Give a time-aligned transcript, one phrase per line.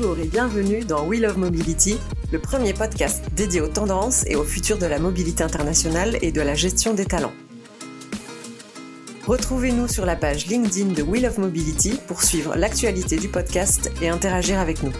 [0.00, 1.98] Bonjour et bienvenue dans We Love Mobility,
[2.32, 6.40] le premier podcast dédié aux tendances et au futur de la mobilité internationale et de
[6.40, 7.34] la gestion des talents.
[9.26, 14.08] Retrouvez-nous sur la page LinkedIn de We Love Mobility pour suivre l'actualité du podcast et
[14.08, 14.92] interagir avec nous.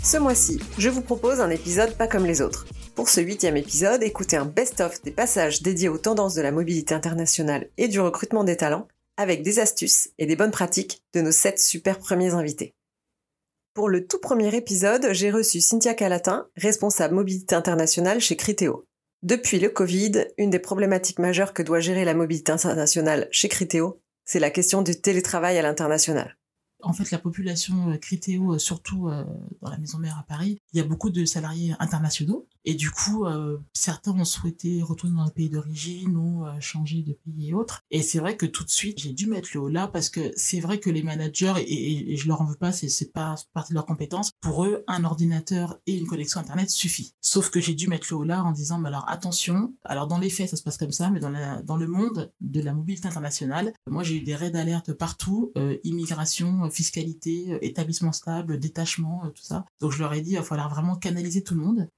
[0.00, 2.66] Ce mois-ci, je vous propose un épisode pas comme les autres.
[2.94, 6.94] Pour ce huitième épisode, écoutez un best-of des passages dédiés aux tendances de la mobilité
[6.94, 8.86] internationale et du recrutement des talents,
[9.18, 12.72] avec des astuces et des bonnes pratiques de nos sept super premiers invités.
[13.74, 18.84] Pour le tout premier épisode, j'ai reçu Cynthia Calatin, responsable mobilité internationale chez Criteo.
[19.22, 24.00] Depuis le Covid, une des problématiques majeures que doit gérer la mobilité internationale chez Criteo,
[24.24, 26.37] c'est la question du télétravail à l'international.
[26.82, 29.24] En fait, la population euh, Critéo, euh, surtout euh,
[29.62, 32.46] dans la maison mère à Paris, il y a beaucoup de salariés internationaux.
[32.64, 33.24] Et du coup,
[33.72, 37.80] certains ont souhaité retourner dans le pays d'origine ou changer de pays et autres.
[37.90, 40.32] Et c'est vrai que tout de suite, j'ai dû mettre le haut là parce que
[40.36, 43.72] c'est vrai que les managers, et, et, je leur en veux pas, c'est, pas partie
[43.72, 47.14] de leurs compétences, pour eux, un ordinateur et une connexion Internet suffit.
[47.22, 50.18] Sauf que j'ai dû mettre le haut là en disant, mais alors attention, alors dans
[50.18, 52.74] les faits, ça se passe comme ça, mais dans, la, dans le monde de la
[52.74, 55.52] mobilité internationale, moi j'ai eu des raids d'alerte partout,
[55.84, 59.64] immigration, fiscalité, euh, établissement stable, détachement, euh, tout ça.
[59.80, 61.88] Donc je leur ai dit, il va falloir vraiment canaliser tout le monde.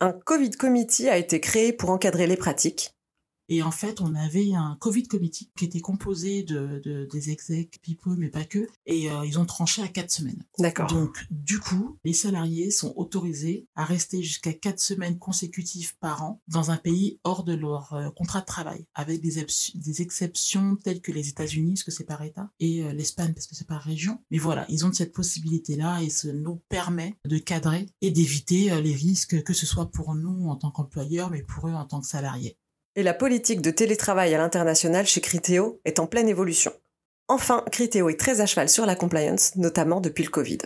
[0.00, 2.95] Un Covid Committee a été créé pour encadrer les pratiques.
[3.48, 7.80] Et en fait, on avait un Covid Committee qui était composé de, de des execs,
[7.82, 8.68] people, mais pas que.
[8.86, 10.42] Et euh, ils ont tranché à quatre semaines.
[10.58, 10.88] D'accord.
[10.88, 16.40] Donc, du coup, les salariés sont autorisés à rester jusqu'à quatre semaines consécutives par an
[16.48, 19.44] dans un pays hors de leur euh, contrat de travail, avec des,
[19.74, 23.46] des exceptions telles que les États-Unis, parce que c'est par État, et euh, l'Espagne, parce
[23.46, 24.20] que c'est par région.
[24.30, 28.94] Mais voilà, ils ont cette possibilité-là et ça nous permet de cadrer et d'éviter les
[28.94, 32.06] risques, que ce soit pour nous en tant qu'employeurs, mais pour eux en tant que
[32.06, 32.56] salariés
[32.96, 36.72] et la politique de télétravail à l'international chez Criteo est en pleine évolution.
[37.28, 40.58] Enfin, Criteo est très à cheval sur la compliance, notamment depuis le Covid.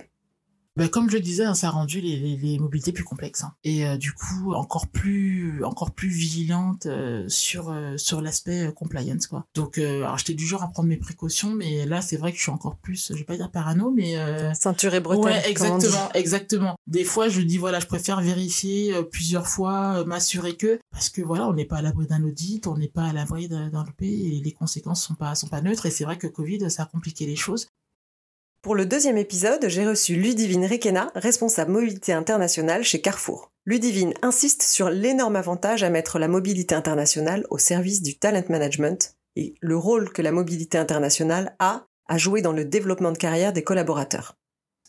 [0.80, 3.44] Ben, comme je le disais, hein, ça a rendu les, les, les mobilités plus complexes
[3.44, 3.52] hein.
[3.64, 9.26] et euh, du coup encore plus encore plus vigilante euh, sur euh, sur l'aspect compliance
[9.26, 9.44] quoi.
[9.54, 12.44] Donc alors j'étais du genre à prendre mes précautions, mais là c'est vrai que je
[12.44, 14.14] suis encore plus, je vais pas dire parano, mais
[14.54, 15.24] ceinture et bretelle.
[15.24, 16.76] Ouais, exactement, exactement.
[16.86, 21.46] Des fois je dis voilà, je préfère vérifier plusieurs fois, m'assurer que parce que voilà,
[21.46, 24.40] on n'est pas à l'abri d'un audit, on n'est pas à l'abri d'un pays et
[24.40, 27.26] les conséquences sont pas sont pas neutres et c'est vrai que Covid ça a compliqué
[27.26, 27.68] les choses.
[28.62, 33.50] Pour le deuxième épisode, j'ai reçu Ludivine Requena, responsable mobilité internationale chez Carrefour.
[33.64, 39.16] Ludivine insiste sur l'énorme avantage à mettre la mobilité internationale au service du talent management
[39.34, 43.54] et le rôle que la mobilité internationale a à jouer dans le développement de carrière
[43.54, 44.36] des collaborateurs.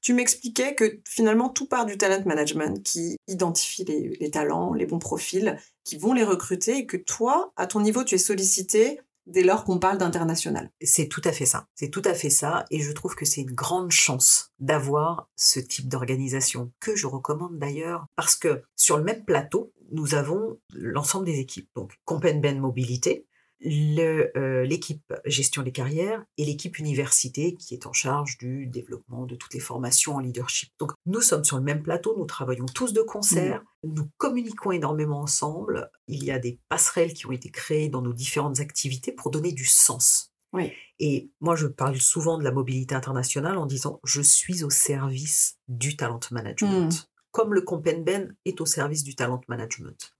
[0.02, 4.86] Tu m'expliquais que finalement tout part du talent management qui identifie les, les, talents, les
[4.86, 9.00] bons profils, qui vont les recruter et que toi, à ton niveau, tu es sollicité
[9.26, 10.72] dès lors qu'on parle d'international.
[10.82, 11.68] C'est tout à fait ça.
[11.76, 12.66] C'est tout à fait ça.
[12.72, 17.58] Et je trouve que c'est une grande chance d'avoir ce type d'organisation que je recommande
[17.58, 21.70] d'ailleurs parce que sur le même plateau, nous avons l'ensemble des équipes.
[21.76, 23.28] Donc, Ben Mobilité,
[23.64, 29.36] euh, l'équipe gestion des carrières et l'équipe université qui est en charge du développement de
[29.36, 30.72] toutes les formations en leadership.
[30.80, 33.94] Donc nous sommes sur le même plateau, nous travaillons tous de concert, mmh.
[33.94, 38.14] nous communiquons énormément ensemble, il y a des passerelles qui ont été créées dans nos
[38.14, 40.34] différentes activités pour donner du sens.
[40.54, 40.72] Oui.
[41.00, 45.58] Et moi, je parle souvent de la mobilité internationale en disant je suis au service
[45.68, 46.94] du talent management.
[46.94, 47.06] Mmh.
[47.32, 50.14] Comme le Compenben est au service du talent management.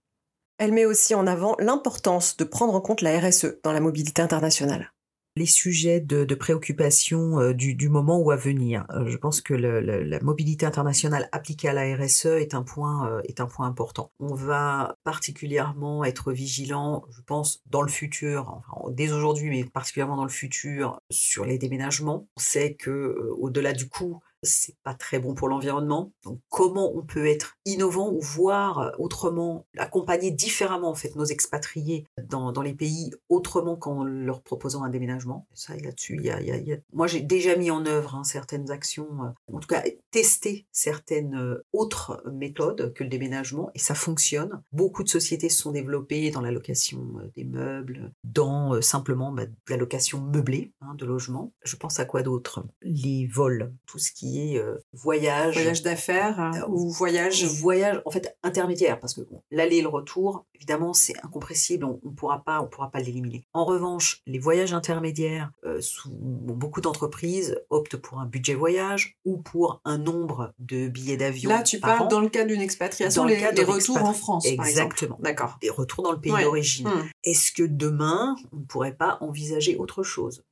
[0.58, 4.22] Elle met aussi en avant l'importance de prendre en compte la RSE dans la mobilité
[4.22, 4.92] internationale
[5.36, 8.84] les sujets de, préoccupation euh, du, moment ou à venir.
[8.90, 13.20] Euh, je pense que la mobilité internationale appliquée à la RSE est un point euh,
[13.24, 14.12] est un point important.
[14.18, 18.60] On va particulièrement être vigilant, je pense, dans le futur,
[18.90, 22.28] dès aujourd'hui, mais particulièrement dans le futur, sur les déménagements.
[22.36, 26.12] On sait que au-delà du coût, c'est pas très bon pour l'environnement.
[26.24, 32.06] Donc comment on peut être innovant ou voir autrement, accompagner différemment en fait nos expatriés
[32.28, 35.46] dans, dans les pays autrement qu'en leur proposant un déménagement.
[35.54, 39.28] Ça là-dessus, il y a, moi j'ai déjà mis en œuvre hein, certaines actions, euh,
[39.52, 44.62] en tout cas testé certaines euh, autres méthodes que le déménagement et ça fonctionne.
[44.72, 49.44] Beaucoup de sociétés se sont développées dans la location euh, des meubles, dans simplement bah,
[49.68, 51.52] la location meublée hein, de logements.
[51.64, 52.64] Je pense à quoi d'autre?
[52.82, 55.54] Les vols, tout ce qui euh, voyage.
[55.54, 57.44] Voyage d'affaires hein, euh, ou voyage.
[57.44, 62.14] Voyage, en fait, intermédiaire, parce que l'aller et le retour, évidemment, c'est incompressible, on ne
[62.14, 63.44] pourra pas, on pourra pas l'éliminer.
[63.52, 69.38] En revanche, les voyages intermédiaires, euh, sous, beaucoup d'entreprises optent pour un budget voyage ou
[69.38, 71.50] pour un nombre de billets d'avion.
[71.50, 74.46] Là, tu parles dans le cas d'une expatriation, dans les, des retours en France.
[74.46, 75.18] Exactement.
[75.20, 75.58] D'accord.
[75.60, 76.88] Des retours dans le pays d'origine.
[76.88, 77.08] Hmm.
[77.24, 80.44] Est-ce que demain, on ne pourrait pas envisager autre chose?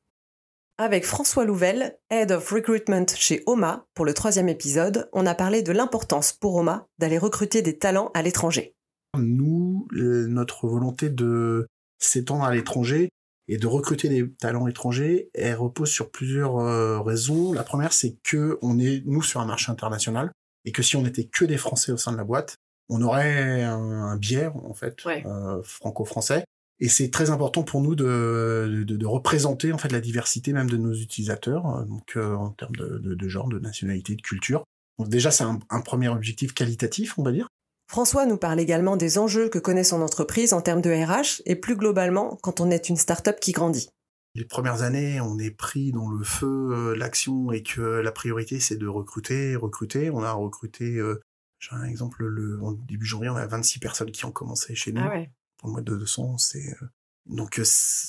[0.83, 5.63] Avec François Louvel, Head of Recruitment chez OMA, pour le troisième épisode, on a parlé
[5.63, 8.75] de l'importance pour OMA d'aller recruter des talents à l'étranger.
[9.19, 11.67] Nous, notre volonté de
[11.99, 13.11] s'étendre à l'étranger
[13.47, 17.53] et de recruter des talents étrangers, elle repose sur plusieurs euh, raisons.
[17.53, 20.33] La première, c'est que on est, nous, sur un marché international
[20.65, 22.57] et que si on n'était que des Français au sein de la boîte,
[22.89, 26.43] on aurait un, biais, en fait, euh, franco-français
[26.81, 30.71] et c'est très important pour nous de, de, de, représenter en fait la diversité même
[30.71, 34.65] de nos utilisateurs, euh, donc euh, en termes de, de, genre, de nationalité, de culture.
[34.99, 37.49] Donc déjà, c'est un, un, premier objectif qualitatif, on va dire.
[37.87, 41.57] François nous parle également des enjeux que connaît son entreprise en termes de RH et
[41.57, 43.89] plus globalement quand on est une start-up qui grandit.
[44.35, 48.61] Les premières années, on est pris dans le feu euh, l'action et que la priorité
[48.61, 50.09] c'est de recruter, recruter.
[50.11, 51.21] On a recruté, euh,
[51.59, 54.93] j'ai un exemple, le en début janvier, on a 26 personnes qui ont commencé chez
[54.93, 55.03] nous.
[55.05, 55.31] Ah ouais
[55.61, 56.87] pour de 200, c'est euh,
[57.27, 57.65] donc euh,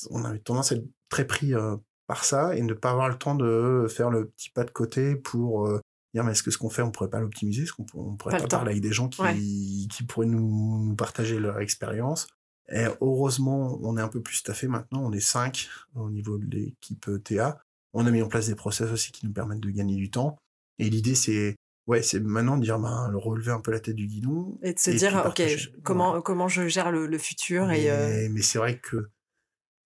[0.09, 1.75] on avait tendance à être très pris euh,
[2.07, 5.15] par ça et ne pas avoir le temps de faire le petit pas de côté
[5.15, 5.69] pour
[6.13, 7.63] dire mais est-ce que ce qu'on fait on pourrait pas l'optimiser?
[7.63, 11.59] Est-ce qu'on on pourrait pas, parler avec des gens qui, qui pourraient nous, partager leur
[11.59, 12.27] expérience?
[12.69, 15.03] Et heureusement on est un peu plus staffé maintenant.
[15.05, 17.61] On est cinq au niveau de l'équipe TA
[17.93, 20.37] on a mis en place des process aussi qui nous permettent de gagner du temps.
[20.79, 21.55] Et l'idée c'est
[21.91, 24.57] ouais, c'est maintenant de dire, ben, le relever un peu la tête du guidon.
[24.63, 25.41] Et de se dire, ok,
[25.83, 27.91] comment, comment je gère le, futur mais, et.
[27.91, 29.09] Euh mais c'est vrai que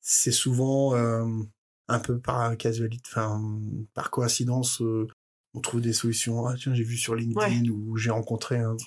[0.02, 1.26] c'est souvent euh,
[1.88, 3.42] un peu par casualité, enfin,
[3.96, 5.08] par coïncidence, euh,
[5.56, 6.46] on trouve des solutions.
[6.46, 8.78] Ah, tiens, j'ai vu sur LinkedIn ou j'ai rencontré un,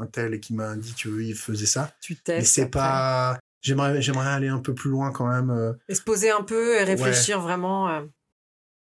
[0.00, 1.92] un, tel et qui m'a dit qu'il faisait ça.
[2.00, 2.38] Tu testes.
[2.38, 3.38] Mais c'est pas.
[3.60, 5.76] J'aimerais, j'aimerais aller un peu plus loin quand même.
[5.88, 8.02] Et se poser un peu et réfléchir vraiment.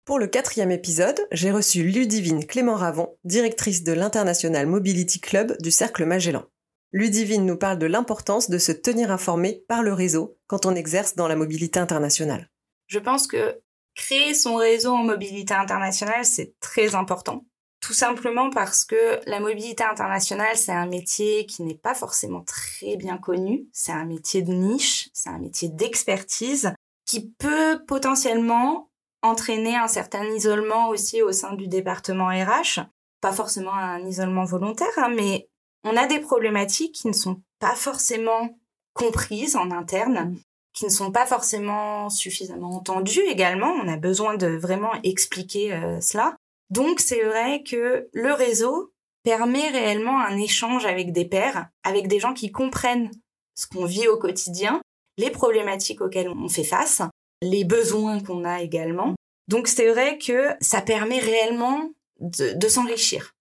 [0.04, 5.70] Pour le quatrième épisode, j'ai reçu Ludivine Clément Ravon, directrice de l'International Mobility Club du
[5.70, 6.44] Cercle Magellan.
[6.90, 11.14] Ludivine nous parle de l'importance de se tenir informé par le réseau quand on exerce
[11.14, 12.50] dans la mobilité internationale.
[12.88, 13.60] Je pense que
[13.94, 17.46] créer son réseau en mobilité internationale, c'est très important.
[17.80, 22.96] Tout simplement parce que la mobilité internationale, c'est un métier qui n'est pas forcément très
[22.96, 23.68] bien connu.
[23.72, 26.72] C'est un métier de niche, c'est un métier d'expertise
[27.06, 28.88] qui peut potentiellement
[29.22, 32.80] entraîner un certain isolement aussi au sein du département RH.
[33.20, 35.48] Pas forcément un isolement volontaire, hein, mais
[35.84, 38.50] on a des problématiques qui ne sont pas forcément
[38.94, 40.36] comprises en interne,
[40.72, 43.70] qui ne sont pas forcément suffisamment entendues également.
[43.70, 46.36] On a besoin de vraiment expliquer euh, cela.
[46.70, 48.92] Donc c'est vrai que le réseau
[49.22, 53.10] permet réellement un échange avec des pairs, avec des gens qui comprennent
[53.54, 54.80] ce qu'on vit au quotidien,
[55.18, 57.02] les problématiques auxquelles on fait face,
[57.42, 59.14] les besoins qu'on a également.
[59.48, 61.90] Donc c'est vrai que ça permet réellement
[62.20, 63.34] de, s'enrichir.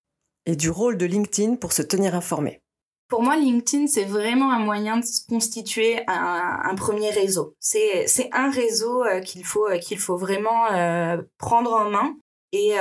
[0.46, 2.62] Et du rôle de LinkedIn pour se tenir informé.
[3.08, 7.56] Pour moi, LinkedIn, c'est vraiment un moyen de constituer un, premier réseau.
[7.60, 12.16] C'est, un réseau euh, qu'il faut, euh, qu'il faut vraiment euh, prendre en main
[12.54, 12.74] et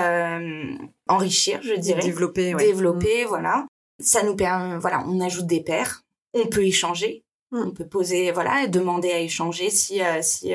[1.08, 2.00] enrichir, je dirais.
[2.00, 3.28] Développer, Développer, mm.
[3.28, 3.66] voilà.
[3.98, 6.02] Ça nous permet, voilà, on ajoute des pairs,
[6.32, 7.62] on peut échanger, mm.
[7.66, 10.54] on peut poser, voilà, demander à échanger si, si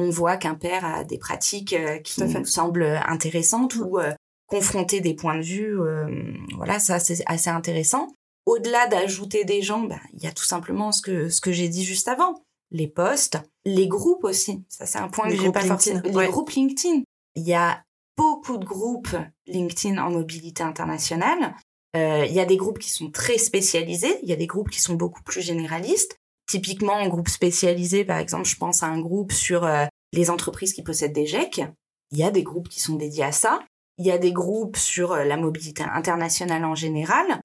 [0.00, 4.12] on voit qu'un père a des pratiques euh, qui nous semblent intéressantes ou euh,
[4.46, 5.80] confronter des points de vue.
[5.80, 8.08] Euh, voilà, ça c'est assez intéressant.
[8.46, 11.68] Au-delà d'ajouter des gens, bah, il y a tout simplement ce que ce que j'ai
[11.68, 14.64] dit juste avant, les posts, les groupes aussi.
[14.68, 16.00] Ça c'est un point que j'ai pas forcément.
[16.02, 17.02] Les groupes LinkedIn.
[17.36, 17.82] Il y a
[18.16, 19.14] beaucoup de groupes
[19.46, 21.54] LinkedIn en mobilité internationale.
[21.94, 24.80] Il y a des groupes qui sont très spécialisés, il y a des groupes qui
[24.80, 26.16] sont beaucoup plus généralistes.
[26.50, 30.72] Typiquement, en groupe spécialisé, par exemple, je pense à un groupe sur euh, les entreprises
[30.72, 31.62] qui possèdent des GEC.
[32.10, 33.60] Il y a des groupes qui sont dédiés à ça.
[33.98, 37.40] Il y a des groupes sur euh, la mobilité internationale en général.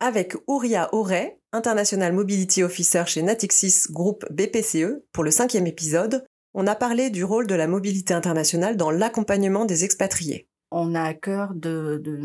[0.00, 6.66] Avec Ouria Auray, International Mobility Officer chez Natixis Groupe BPCE, pour le cinquième épisode, on
[6.66, 10.48] a parlé du rôle de la mobilité internationale dans l'accompagnement des expatriés.
[10.70, 12.18] On a à cœur de, de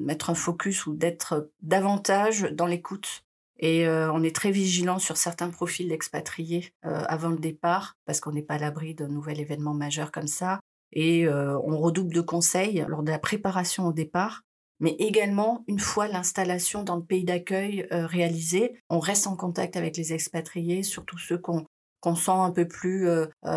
[0.00, 3.24] mettre un focus ou d'être davantage dans l'écoute
[3.62, 8.20] et euh, on est très vigilant sur certains profils d'expatriés euh, avant le départ, parce
[8.20, 10.60] qu'on n'est pas à l'abri d'un nouvel événement majeur comme ça.
[10.92, 14.42] Et euh, on redouble de conseils lors de la préparation au départ,
[14.80, 19.96] mais également une fois l'installation dans le pays d'accueil réalisée, on reste en contact avec
[19.96, 21.64] les expatriés, surtout ceux qu'on
[22.00, 23.06] qu'on sent un peu plus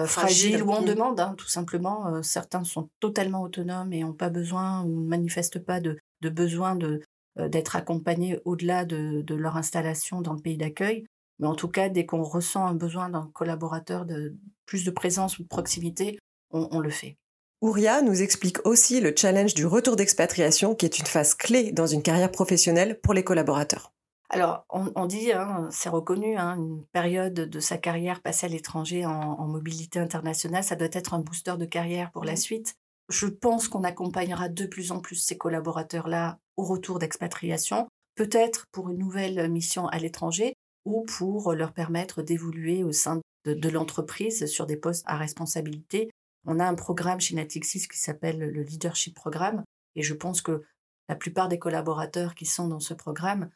[0.05, 0.85] fragiles ou en mmh.
[0.85, 2.21] demande, hein, tout simplement.
[2.21, 6.75] certains sont totalement autonomes et n'ont pas besoin ou ne manifestent pas de, de besoin
[6.75, 6.99] de, euh,
[7.37, 11.05] d'être accompagnés au-delà de, leur installation dans le pays d'accueil.
[11.39, 15.37] Mais en tout cas, dès qu'on ressent un besoin d'un collaborateur de plus de présence
[15.37, 16.19] ou de proximité,
[16.51, 17.17] on, le fait.
[17.61, 21.87] Ouria nous explique aussi le challenge du retour d'expatriation qui est une phase clé dans
[21.87, 23.91] une carrière professionnelle pour les collaborateurs.
[24.29, 29.05] alors, on, dit, hein, c'est reconnu, hein, une période de sa carrière passée à l'étranger
[29.05, 32.75] en, mobilité internationale, ça doit être un booster de carrière pour la suite.
[33.09, 38.89] Je pense qu'on accompagnera de plus en plus ces collaborateurs-là au retour d'expatriation, peut-être pour
[38.89, 44.65] une nouvelle mission à l'étranger ou pour leur permettre d'évoluer au sein de, l'entreprise sur
[44.65, 46.09] des postes à responsabilité.
[46.45, 49.63] On a un programme chez Natixis qui s'appelle le Leadership Programme
[49.95, 50.63] et je pense que
[51.09, 53.49] la plupart des collaborateurs qui sont dans ce programme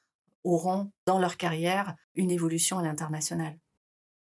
[0.43, 3.57] auront dans leur carrière une évolution à l'international.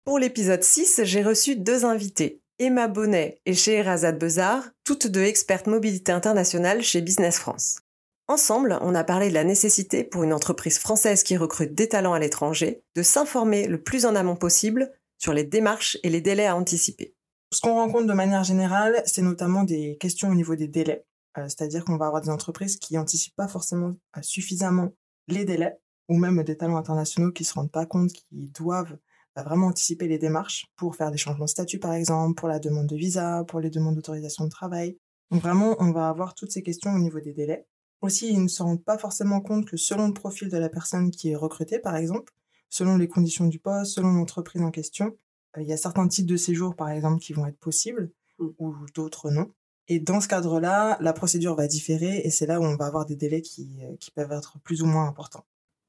[0.04, 5.66] Pour l'épisode 6, j'ai reçu deux invités, Emma Bonnet et Scheherazade Bezard, toutes deux expertes
[5.66, 7.83] mobilité internationale chez Business France.
[8.26, 12.14] Ensemble, on a parlé de la nécessité pour une entreprise française qui recrute des talents
[12.14, 16.46] à l'étranger de s'informer le plus en amont possible sur les démarches et les délais
[16.46, 17.14] à anticiper.
[17.52, 21.04] Ce qu'on rencontre de manière générale, c'est notamment des questions au niveau des délais.
[21.36, 24.92] Euh, c'est-à-dire qu'on va avoir des entreprises qui n'anticipent pas forcément euh, suffisamment
[25.28, 25.76] les délais
[26.08, 28.96] ou même des talents internationaux qui se rendent pas compte qu'ils doivent
[29.36, 32.58] bah, vraiment anticiper les démarches pour faire des changements de statut, par exemple, pour la
[32.58, 34.96] demande de visa, pour les demandes d'autorisation de travail.
[35.30, 37.66] Donc vraiment, on va avoir toutes ces questions au niveau des délais.
[38.04, 41.10] Aussi, ils ne se rendent pas forcément compte que selon le profil de la personne
[41.10, 42.34] qui est recrutée, par exemple,
[42.68, 45.16] selon les conditions du poste, selon l'entreprise en question,
[45.56, 48.46] euh, il y a certains types de séjours, par exemple, qui vont être possibles mmh.
[48.58, 49.50] ou d'autres non.
[49.88, 53.06] Et dans ce cadre-là, la procédure va différer et c'est là où on va avoir
[53.06, 55.46] des délais qui, euh, qui peuvent être plus ou moins importants.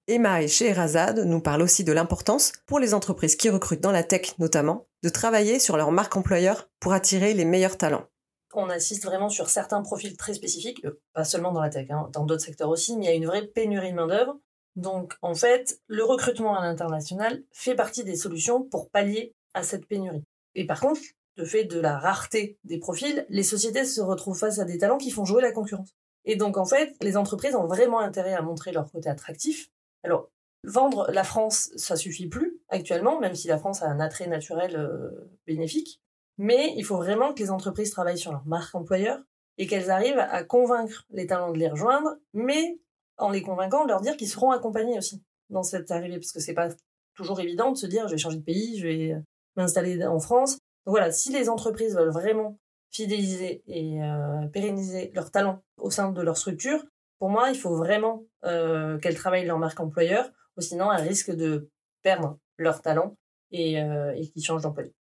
[0.08, 4.04] Emma et Scheherazade nous parlent aussi de l'importance, pour les entreprises qui recrutent dans la
[4.04, 8.08] tech notamment, de travailler sur leur marque employeur pour attirer les meilleurs talents.
[8.56, 12.10] On assiste vraiment sur certains profils très spécifiques, euh, pas seulement dans la tech, hein,
[12.14, 14.40] dans d'autres secteurs aussi, mais il y a une vraie pénurie de main-d'œuvre.
[14.76, 19.86] Donc, en fait, le recrutement à l'international fait partie des solutions pour pallier à cette
[19.88, 20.24] pénurie.
[20.54, 21.02] Et par contre,
[21.38, 24.98] de fait de la rareté des profils, les sociétés se retrouvent face à des talents
[24.98, 25.90] qui font jouer la concurrence.
[26.26, 29.70] Et donc, en fait, les entreprises ont vraiment intérêt à montrer leur côté attractif
[30.06, 30.30] alors,
[30.64, 34.76] vendre la France, ça suffit plus actuellement, même si la France a un attrait naturel
[34.76, 35.10] euh,
[35.48, 36.00] bénéfique.
[36.38, 39.20] Mais il faut vraiment que les entreprises travaillent sur leur marque employeur
[39.58, 42.80] et qu'elles arrivent à convaincre les talents de les rejoindre, mais
[43.18, 46.40] en les convainquant, de leur dire qu'ils seront accompagnés aussi dans cette arrivée, parce que
[46.40, 46.70] c'est pas
[47.16, 49.16] toujours évident de se dire je vais changer de pays, je vais
[49.56, 50.54] m'installer en France.
[50.86, 52.60] Donc voilà, si les entreprises veulent vraiment
[52.92, 56.84] fidéliser et euh, pérenniser leurs talents au sein de leur structure,
[57.20, 61.36] pour moi, il faut vraiment euh, qu'elles travaillent leur marque employeur, ou sinon elles risquent
[61.36, 61.70] de
[62.04, 63.18] perdre leur talent
[63.52, 64.94] et, euh, et qu'ils changent d'employeur.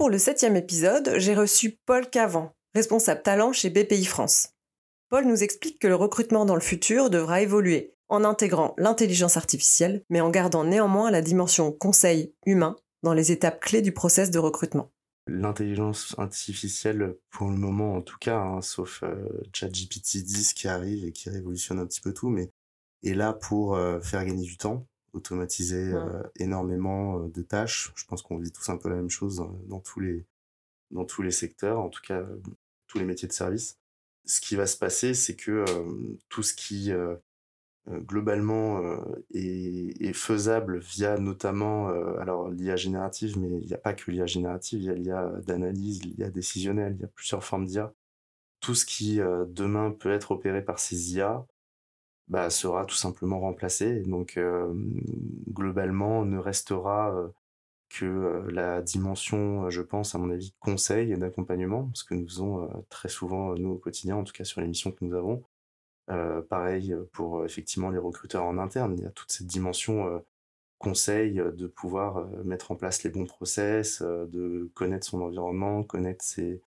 [0.00, 4.48] Pour le septième épisode, j'ai reçu Paul Cavant, responsable talent chez BPI France.
[5.10, 10.02] Paul nous explique que le recrutement dans le futur devra évoluer en intégrant l'intelligence artificielle,
[10.08, 14.38] mais en gardant néanmoins la dimension conseil humain dans les étapes clés du process de
[14.38, 14.90] recrutement
[15.26, 21.04] l'intelligence artificielle pour le moment en tout cas, hein, sauf euh, ChatGPT 10 qui arrive
[21.04, 22.50] et qui révolutionne un petit peu tout, mais
[23.04, 27.92] est là pour euh, faire gagner du temps, automatiser euh, énormément de tâches.
[27.96, 30.26] Je pense qu'on vit tous un peu la même chose dans tous les
[30.90, 32.26] dans tous les secteurs, en tout cas
[32.88, 33.78] tous les métiers de service.
[34.24, 35.64] Ce qui va se passer, c'est que
[36.28, 36.92] tout ce qui
[37.88, 43.78] euh, globalement euh, est, faisable via notamment euh, alors l'IA générative, mais il n'y a
[43.78, 47.42] pas que l'IA générative, il y a l'IA d'analyse, l'IA décisionnelle, il y a plusieurs
[47.42, 47.94] formes d'IA.
[48.60, 51.46] Tout ce qui demain peut être opéré par ces IA
[52.30, 54.00] bah, sera tout simplement remplacé.
[54.00, 54.38] Donc
[55.52, 57.14] globalement, ne restera
[57.90, 62.70] que la dimension, je pense, à mon avis, conseil et d'accompagnement, ce que nous faisons
[62.88, 65.42] très souvent, nous, au quotidien, en tout cas sur les missions que nous avons.
[66.10, 70.24] Euh, pareil pour effectivement les recruteurs en interne, il y a toute cette dimension
[70.78, 76.62] conseil de pouvoir mettre en place les bons process, de connaître son environnement, connaître ses,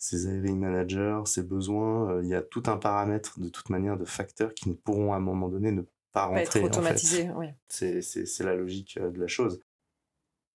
[0.00, 2.20] ses hiring managers, ses besoins.
[2.22, 5.16] il y a tout un paramètre de toute manière de facteurs qui ne pourront à
[5.16, 6.60] un moment donné ne pas rentrer.
[6.60, 7.46] Pas être oui.
[7.68, 9.60] C'est la logique de la chose.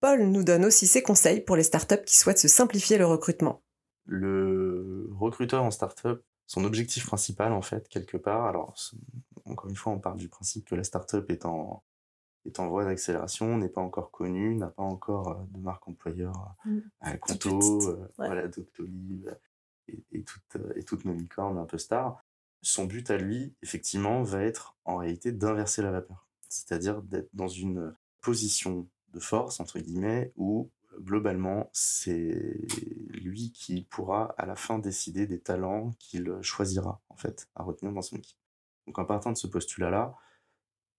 [0.01, 3.63] Paul nous donne aussi ses conseils pour les startups qui souhaitent se simplifier le recrutement.
[4.05, 8.45] Le recruteur en startup son objectif principal, en fait, quelque part.
[8.45, 8.75] Alors,
[9.45, 11.83] encore une fois, on parle du principe que la startup est en,
[12.45, 16.55] est en voie d'accélération, n'est pas encore connue, n'a pas encore euh, de marque employeur
[16.65, 16.79] mmh.
[17.01, 19.29] à Conto, euh, voilà, Doctolib
[19.87, 22.23] et, et, toutes, euh, et toutes nos licornes un peu stars.
[22.61, 26.27] Son but à lui, effectivement, va être en réalité d'inverser la vapeur.
[26.49, 32.57] C'est-à-dire d'être dans une position de force, entre guillemets, où globalement, c'est
[33.09, 37.91] lui qui pourra à la fin décider des talents qu'il choisira, en fait, à retenir
[37.93, 38.37] dans son équipe.
[38.87, 40.15] Donc en partant de ce postulat-là,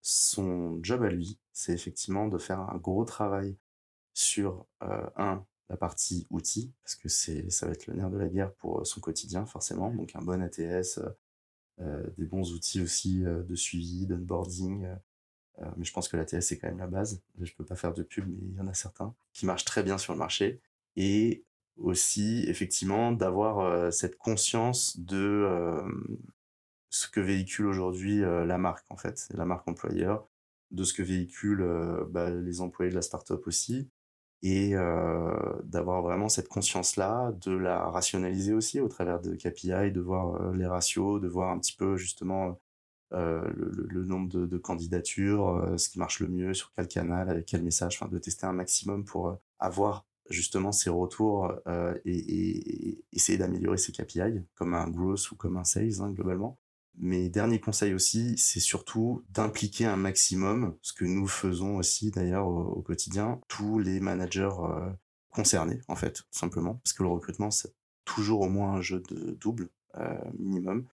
[0.08, 3.56] son job à lui, c'est effectivement de faire un gros travail
[4.14, 8.16] sur, euh, un, la partie outils, parce que c'est, ça va être le nerf de
[8.16, 9.92] la guerre pour euh, son quotidien, forcément.
[9.92, 11.00] Donc un bon ATS,
[11.80, 14.86] euh, des bons outils aussi de suivi, d'onboarding,
[15.76, 17.20] mais je pense que l'ATS c'est quand même la base.
[17.40, 19.82] Je peux pas faire de pub, mais il y en a certains qui marchent très
[19.82, 20.60] bien sur le marché.
[20.94, 21.44] Et
[21.78, 25.82] aussi, effectivement, d'avoir cette conscience de
[26.96, 30.28] ce que véhicule aujourd'hui la marque, en fait, la marque employeur,
[30.70, 33.90] de ce que véhiculent bah, les employés de la startup aussi,
[34.42, 34.74] et
[35.64, 40.66] d'avoir vraiment cette conscience-là, de la rationaliser aussi au travers de KPI, de voir les
[40.66, 42.60] ratios, de voir un petit peu justement
[43.10, 48.00] le, nombre de, candidatures, ce qui marche le mieux, sur quel canal, avec quel message,
[48.10, 51.52] de tester un maximum pour avoir justement ces retours
[52.04, 56.58] et, essayer d'améliorer ses KPI, comme un growth ou comme un sales hein, globalement.
[56.98, 62.48] Mes derniers conseils aussi, c'est surtout d'impliquer un maximum, ce que nous faisons aussi d'ailleurs
[62.48, 64.90] au, quotidien, tous les managers euh,
[65.28, 67.74] concernés en fait, tout simplement, parce que le recrutement c'est
[68.06, 70.86] toujours au moins un jeu de double euh, minimum.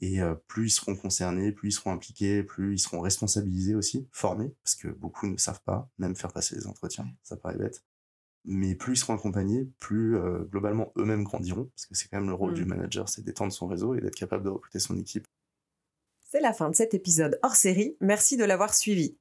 [0.00, 4.08] Et euh, plus ils seront concernés, plus ils seront impliqués, plus ils seront responsabilisés aussi,
[4.10, 7.84] formés, parce que beaucoup ne savent pas, même faire passer les entretiens, ça paraît bête.
[8.44, 10.18] Mais plus ils seront accompagnés, plus
[10.50, 12.68] globalement eux-mêmes grandiront, parce que c'est quand même le rôle du mmh.
[12.68, 15.26] manager, c'est d'étendre son réseau et d'être capable de recruter son équipe
[16.34, 19.16] c'est la fin de cet épisode hors série, merci de l'avoir suivi.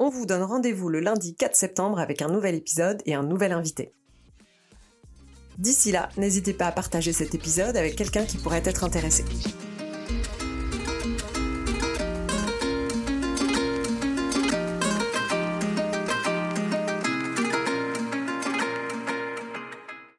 [0.00, 3.52] On vous donne rendez-vous le lundi 4 septembre avec un nouvel épisode et un nouvel
[3.52, 3.92] invité.
[5.58, 9.24] D'ici là, n'hésitez pas à partager cet épisode avec quelqu'un qui pourrait être intéressé.